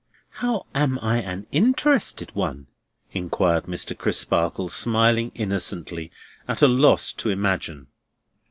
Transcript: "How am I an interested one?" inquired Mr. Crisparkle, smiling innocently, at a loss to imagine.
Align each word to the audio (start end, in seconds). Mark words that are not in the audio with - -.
"How 0.41 0.65
am 0.73 0.97
I 1.03 1.19
an 1.21 1.45
interested 1.51 2.31
one?" 2.33 2.65
inquired 3.11 3.65
Mr. 3.65 3.95
Crisparkle, 3.95 4.67
smiling 4.69 5.31
innocently, 5.35 6.09
at 6.47 6.63
a 6.63 6.67
loss 6.67 7.13
to 7.13 7.29
imagine. 7.29 7.85